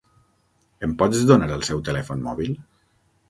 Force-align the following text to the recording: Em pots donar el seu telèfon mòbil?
Em 0.87 0.95
pots 1.01 1.19
donar 1.31 1.49
el 1.57 1.65
seu 1.69 1.83
telèfon 1.91 2.25
mòbil? 2.29 2.57